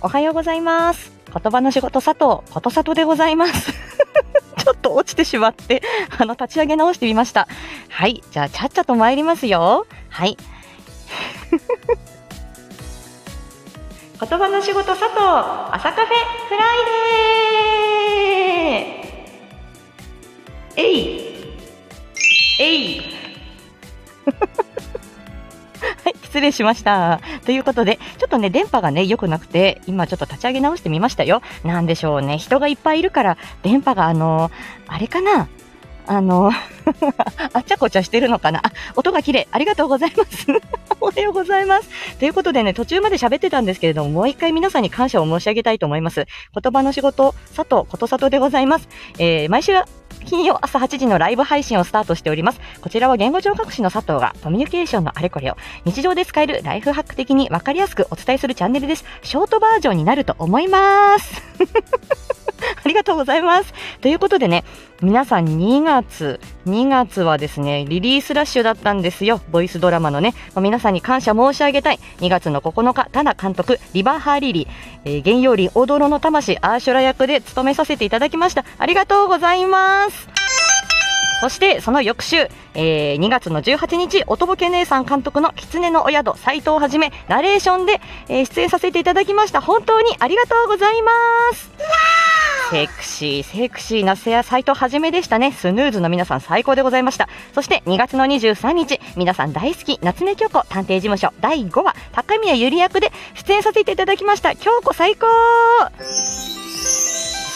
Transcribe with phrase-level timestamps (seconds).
[0.00, 1.10] おはようございます。
[1.32, 3.72] 言葉の仕事佐藤、ことさとでございます。
[4.64, 5.82] ちょっと落ちてしまって、
[6.16, 7.48] あの、立ち上げ直してみました。
[7.88, 8.22] はい。
[8.30, 9.88] じゃあ、ちゃっちゃと参りますよ。
[10.08, 10.36] はい。
[14.20, 15.18] 言葉の仕事佐藤、
[15.72, 16.14] 朝カフェ
[16.48, 19.08] フライデー
[20.76, 21.56] えい
[22.60, 23.02] えい
[26.04, 27.20] はい、失礼しました。
[27.44, 31.42] ということで、ょっとね、電波がね、良くなくて、今ちょっと立ち上げ直してみましたよ。
[31.64, 34.50] なんでしょうね、人がいっぱいいるから、電波があの
[34.86, 35.48] あれかな？
[36.10, 36.50] あの
[37.52, 38.60] あっちゃこちゃしてるのかな？
[38.66, 39.48] あ、音が綺麗。
[39.50, 40.46] ありがとうございます。
[41.00, 41.88] おはようございます。
[42.18, 46.26] ということでね、途中まで喋ってたんですけれども、もう一回皆さんに感謝を申し上げたいと思います。
[46.60, 48.88] 言葉の仕事、佐藤ことさとでございます。
[49.18, 49.72] えー毎週
[50.28, 52.60] 金曜朝8時のライブ配信をスタートしております。
[52.82, 59.06] こちらは言語聴覚士の佐藤がコミュニケーションのあれこれを日常で使えるライフハック的にわかりやすくお伝えするチャンネルです。
[59.22, 61.42] ショートバージョンになると思います。
[63.08, 63.72] とうございます。
[64.00, 64.64] ということでね、
[65.00, 69.40] 皆さん2月、2月はですね、リリースラッシュだったんですよ。
[69.50, 71.98] ボイスドラマのね、もう皆さんに感謝申し上げたい。
[72.20, 74.68] 2月の9日、タナ監督、リバハーリリー、
[75.04, 78.64] えー、原用林オドロの魂、アーシュラ役で務めさせていただきました。
[78.78, 80.28] ありがとうございます。
[81.40, 89.60] そして、その翌週、えー2月の18日、おとぼけ姉さん監督の狐のお宿、斎藤はじめ、ナレーションで、えー出演させていただきました。
[89.60, 91.10] 本当にありがとうございま
[91.54, 92.27] す。
[92.70, 95.52] セクシー、セクシーなせや斎藤はじめでしたね。
[95.52, 97.28] スヌーズの皆さん最高でございました。
[97.54, 104.54] そして2月の23日、皆さん大好き、夏目京子探偵事務所第5話、高宮ゆり役で出演させていただきました。
[104.54, 105.26] 京子最高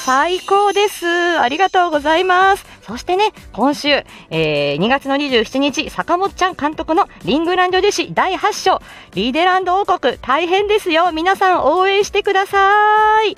[0.04, 1.06] 最高です。
[1.38, 2.66] ありがとうございます。
[2.80, 8.82] そしてね、今週、えー2月の27日、坂本ちゃん監督のリングランド女子第8章、
[9.14, 11.12] リーデランド王国、大変ですよ。
[11.12, 13.36] 皆さん応援してください。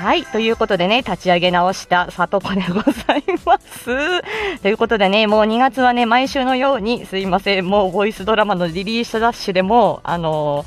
[0.00, 0.24] はい。
[0.24, 3.84] ということでね、立ち上げ直したさとこでございます。
[4.62, 10.64] ということでね、もう2月はね、毎週のように、すいません、もうボイスドラマのリリースダッシュでも、あの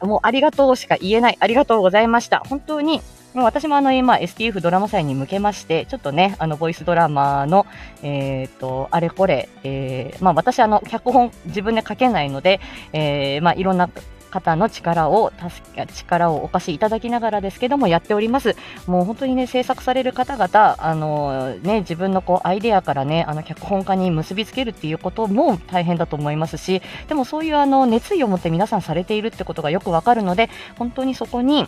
[0.00, 1.36] ーもうありがとうしか言えない。
[1.38, 2.40] ありがとうございました。
[2.40, 3.00] 本当に、
[3.34, 7.66] もう私もあの、今、STF ドラマ祭に向けまして、ちょっとね、あの、ボイスドラマの、
[8.02, 12.60] えっ、と、あれこれ、えーまあ私、あの、脚本自分で書けないので、
[12.92, 13.88] えーまあいろんな
[14.32, 18.56] 方の力を助け、力をお貸しいただきながらですけども、やっております。
[18.86, 31.66] もう本当にね、制作される方々、あのね、自分のこう、アイデアからね、あの、脚本家に結びつけるっていうことも大変だと思いますし、でもそういうあの、熱意を持って皆さんされているってことがよくわかるので、本当にそこに、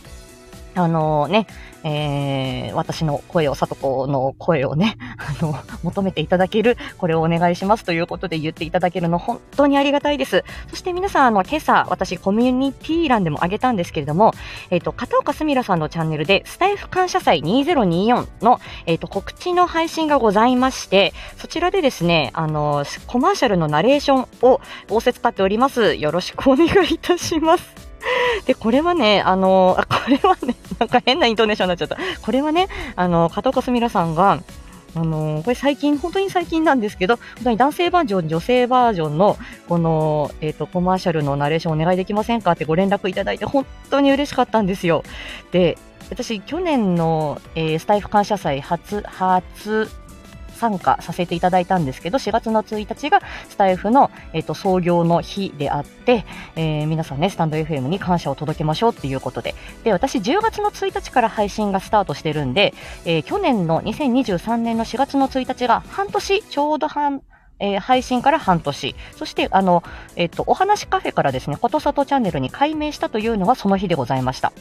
[0.76, 1.46] あのね、
[1.84, 10.44] えー、私の声を、さとこの声をね、 あの、求めていただける、これをお願いしますということで言っていただけるの、本当にありがたいです。
[10.68, 14.32] そして皆さん、あの、今朝、私、コミュニティ欄でも上げたんですけれども、
[14.70, 25.94] えっ、と、片岡すみらさんのチャンネルで、スタイフ感謝祭2024の、えっ、と、告知の配信がございまして、そちらでですね、あの、コマーシャルのナレーションを仰せ使っております。
[25.94, 27.93] よろしくお願いいたします。
[28.46, 31.96] で、これはね、あの、あ、これはね、 なんか変なイントネーションになっちゃった。
[32.22, 34.40] これはね、あの、片岡すみらさんが、
[34.96, 39.36] あのこれ最近、本当に最近なんですけど、本当に男性バージョン、女性バージョンの、
[39.68, 45.02] この、えっ、と、コマーシャルのナレーションお願いできませんかってご連絡いただいて、本当に嬉しかったんですよ。
[45.50, 45.78] で、
[46.10, 49.90] 私、去年の、えースタイフ感謝祭初、初、
[50.54, 56.24] 参加させていただいたんですけど、4月の1日がスタイフの、えっと創業の日であって、
[56.56, 59.54] えー皆さんね、スタンド FM に感謝を届けましょうっていうことで。
[59.84, 67.22] で、私10月の1日から配信がスタートしてるんで、えー去年の2023年の4月の1日が半年、ちょうど半、
[67.58, 68.94] えー配信から半年。
[69.16, 69.82] そして、あの、
[70.16, 74.52] えっ、と、お話カフェからですね、ことさとチャンネルに改名したというのがその日でございました。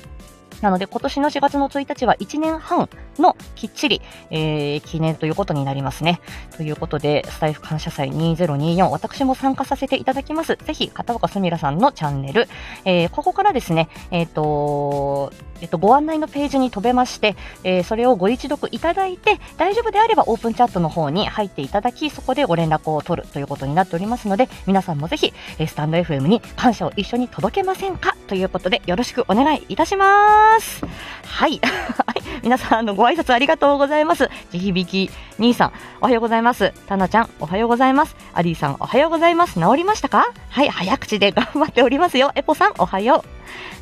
[0.63, 2.89] なので、今年の4月の1日は1年半
[3.19, 4.01] のきっちり、
[4.31, 6.21] えー記念ということになりますね。
[6.55, 10.55] ということで、スタイフ感謝祭2024、私も参加させていただきます。
[10.55, 12.47] ぜひ、片岡すみらさんのチャンネル、
[12.85, 17.35] えーここからですね、えっ、と、えっと、ご案内のページに飛べまして、
[17.65, 28.15] えーそれをご一読いただいて、大丈夫であればオープンチャットの方に入っていただき、そこでご連絡を取るということになっておりますので、皆さんもぜひ、えスタンド FM に感謝を一緒に届けませんか？
[28.27, 30.85] ということで、よろしくお願いいたします。
[31.25, 31.59] はい。
[31.59, 34.29] は い皆さん、あの、ご挨拶ありがとうございます。
[34.51, 36.73] 地響き兄さん、おはようございます。
[36.87, 38.15] タナちゃん、おはようございます。
[38.33, 39.53] アリーさん、おはようございます。
[39.59, 40.25] 治りましたか？
[40.49, 42.31] はい、早口で頑張っておりますよ。
[42.35, 43.29] エポさん、おはよう。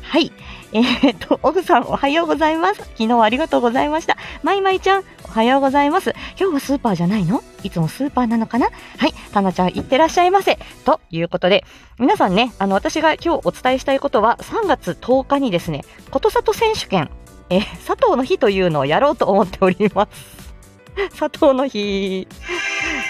[0.04, 0.30] はい。
[0.74, 2.80] えー、っと、オグさんおはようございます。
[2.80, 4.16] 昨日はありがとうございました。
[4.42, 6.14] まいまいちゃん、おはようございます。
[6.38, 7.42] 今日はスーパーじゃないの？
[7.62, 8.70] いつもスーパーなのかな？
[8.96, 10.58] はい、たなちゃんいってらっしゃいませ。
[10.86, 11.64] ということで、
[11.98, 17.10] 皆さんね、あの、私が今日お伝えしたいことは、3月10日にですね、ことさと選手権、
[17.50, 21.18] え佐藤の日というのをやろうと思っております。
[21.18, 22.26] 佐藤の日。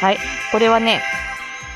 [0.01, 0.19] はい、
[0.51, 1.01] これはね、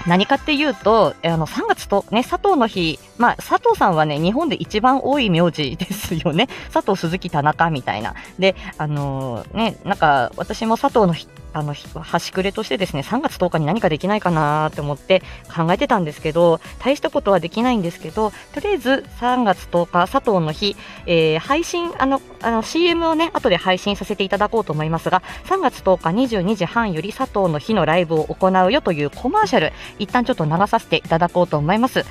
[0.06, 6.48] 何かっていうと、あの、3月とね、佐藤の日、まあ、佐藤さんはね、日本で一番多い名字ですよね。
[6.72, 8.14] 佐藤、鈴木、田中みたいな。
[8.38, 15.22] で、あのー、ね、なんか、私も佐藤の日あの、端くれとしてですね、3月10日に何かできないかなと思って
[15.54, 20.76] 考えてたんですけど、大したことはできないんですけど、とりあえず3月10日、佐藤の日、
[21.06, 32.04] えー、配信、あの、あの CM をね、後で配信させていただこうと思いますが、3月10日22時半より佐藤の日のライブを行うよというコマーシャル、一旦ちょっと流させていただこうと思います。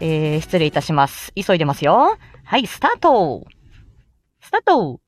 [0.00, 1.32] えー、失礼いたします。
[1.34, 2.18] 急いでますよ。
[2.44, 3.46] はい、スタート
[4.42, 5.00] スタート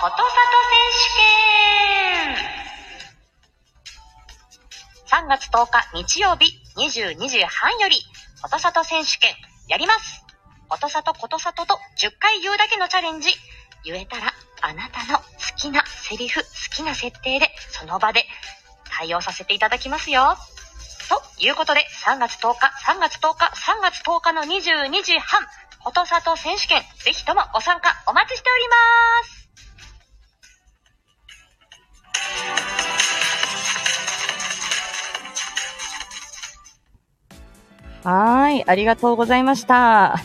[0.00, 0.24] ことさと
[0.72, 0.88] 選
[5.04, 7.96] 手権 !3 月10日日曜日22時半より、
[8.40, 9.34] ことさと選手権
[9.68, 10.24] やります
[10.70, 13.28] ことさとことさとと10回言うだけのチャレンジ
[13.84, 14.32] 言えたら
[14.62, 15.24] あなたの好
[15.58, 18.24] きなセリフ、好きな設定でその場で
[18.88, 20.34] 対応させていただきますよ。
[21.10, 25.42] ということで、3月10日、3月10日、3月10日の22時半、
[25.84, 29.39] ことさと選手権、ぜひともご参加お待ちしております。
[38.04, 40.16] はい、ありがとうございました。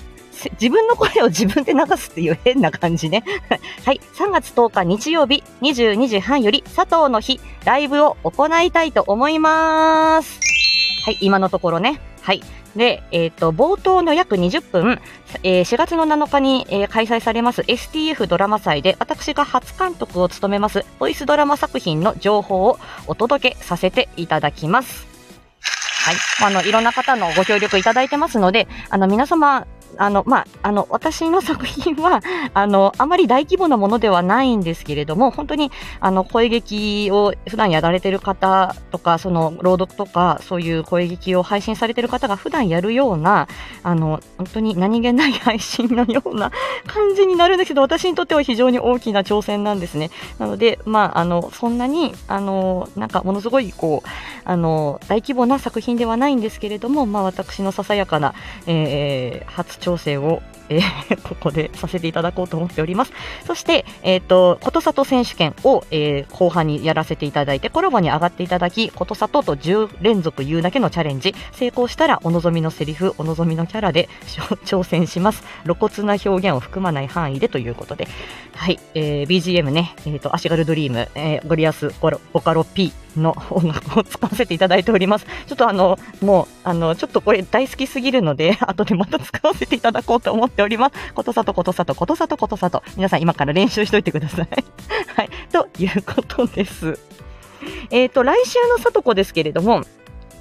[0.60, 3.24] 自分の声を自分で流すっていう変な感じね。
[3.86, 4.01] はい。
[4.16, 10.39] 3月10日日曜日22時半より佐藤の日ライブを行いたいと思います。
[11.06, 11.18] はい。
[11.22, 12.00] 今のところね。
[12.22, 12.42] はい。
[12.75, 15.01] で、えっ、ー、と、冒頭の約20分、
[15.44, 25.15] えー、4月の7日に、えー、開催されます STF ドラマ祭で、私が初監督を務めます、ボイスドラマ作品の情報をお届けさせていただきます。
[26.06, 26.16] はい。
[26.44, 29.66] あの、いろんな方のご協力いただいてますので、あの、皆様、
[29.97, 32.21] あの、まあ、あの、私の作品は、
[32.53, 43.47] あの、あまり大規模なものではないんですけれども、本当に、あの、声劇を普段やられてる方とか、その、朗読とか、そういう声劇を配信されてる方が普段やるような、
[43.83, 46.51] あの、本当に何気ない配信のような
[46.88, 50.12] 感じになるんですけど、私にとっては非常に大きな挑戦なんですね。
[50.39, 54.09] なので、まあ、あの、そんなに、あの、なんか、ものすごい、こう、
[54.44, 58.33] あの、大規模な作品ではないんですけれども、まあ、私のささやかな、
[58.68, 63.14] えー、初調整をえー、 ここでさせていただこうと思っております。
[63.46, 74.10] そして、えっ、ー、と、ことさと選手権を、えー、後半にやらせていただいて、コラボに上がっていただき、ことさとと10連続言うだけのチャレンジ、成功したらお望みのセリフ、お望みのキャラで
[74.66, 75.44] 挑戦します。
[75.66, 78.08] 露骨な表現を含まない範囲でということで、
[78.56, 81.94] はい、えー、BGM ね、えっ、ー、と、アシガルドリーム、えー、ゴリアス
[82.34, 85.26] ボカロ P の音楽を使わせていただいております。
[85.48, 91.14] ちょっとあの、もう、あの、ちょっとこれ大好きすぎるので、 後でまた使わせていただこうと思っております。
[91.14, 92.84] ことさとことさとことさとことさと。
[92.96, 94.48] 皆さん今から練習しといてください。
[95.16, 95.30] はい。
[95.52, 97.00] ということです。
[97.90, 99.84] えっ、ー、と、来週のさとこですけれども、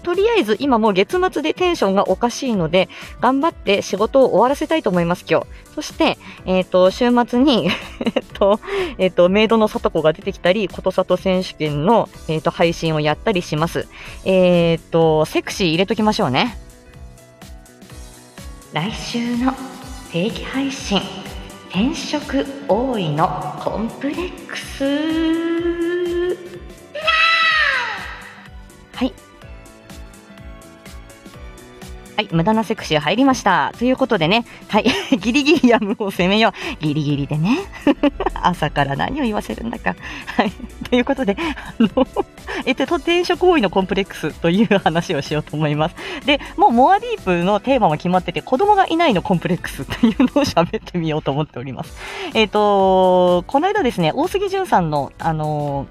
[0.05, 2.89] とりあえず今もう月末でテンションがおかしいので、
[3.21, 5.47] 頑張って仕事を終わらせたいと思います、今日。
[5.75, 7.71] そして、えっ、ー、と、週末に
[8.15, 8.61] えっと、
[8.99, 13.89] えっ、ー、と、メイドの里子が出てきたり、ことさと選手権の、えっ、ー、と、配信をやったりします。
[14.25, 16.59] えっと、セクシー入れときましょうね。
[18.73, 19.53] 来週の
[20.13, 21.01] 定期配信、
[21.71, 24.85] 転職多いのコンプレックス。
[28.95, 29.34] はい。
[32.17, 33.73] はい、無駄なセクシー入りました。
[33.77, 34.85] ということでね、はい、
[35.19, 36.85] ギリギリやむを攻めよう。
[36.85, 37.59] ギリギリでね。
[38.41, 39.97] 朝から何を言わせるんだか。
[40.37, 40.53] はい、
[40.89, 42.07] ということで、あの、
[42.67, 45.97] えっと、転職行為のコンプレックスという話をしようと思います。
[46.25, 51.97] で、もうモアディープのテーマも決まってて、子供がいないのコンプレックス というのを喋ってみようと思っております。
[52.33, 55.89] えっと、この間ですね、大杉淳さんの、あの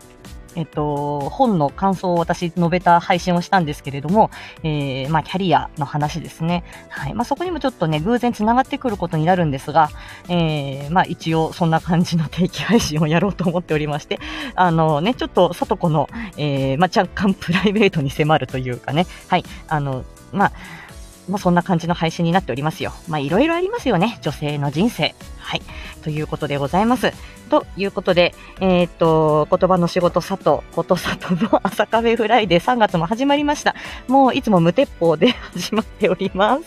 [0.55, 4.29] えっと、本の感想を私述べた配信をしたんですけれども、
[4.63, 6.63] えー、まあ、キャリアの話ですね。
[6.89, 7.13] はい。
[7.13, 9.89] まあ、そこにもちょっとね、偶然繋がってくることになるんですが、
[10.29, 14.19] えー、まあ、一応そんな感じの定期配信をやろうと思っておりまして、
[14.55, 19.45] あのね、ちょっと、さとこの、えー、まあ、若干プライベートに迫るというかね、はい。
[19.67, 20.51] あの、まあ、
[21.29, 22.93] まあ、そんな感じの配信になっておりますよ。
[23.07, 24.19] まあ、いろいろありますよね。
[24.21, 25.15] 女性の人生。
[25.53, 25.61] はい。
[26.01, 27.11] ということでございます。
[27.51, 33.75] ということで、えー、っと、言葉の仕事佐藤、こと佐藤の 朝カフェフライデー3月も始まりました。
[34.07, 36.63] もういつも無鉄砲で 始まっております。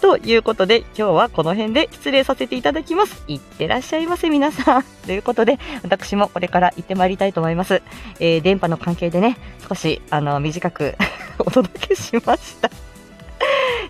[0.00, 3.22] ということで、今日はこの辺で失礼させていただきます。
[3.28, 4.84] いってらっしゃいませ、皆さん。
[5.04, 7.82] ということで、私もこれから行ってまいりたいと思います。
[8.20, 9.36] えー、電波の関係でね、
[9.68, 10.96] 少し、あの、短く
[11.40, 12.70] お届けしました。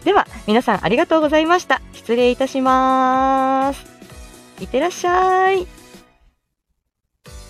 [0.02, 1.80] では、皆さんありがとうございました。
[1.92, 3.98] 失礼いたします。
[4.61, 5.77] いってらっしゃい。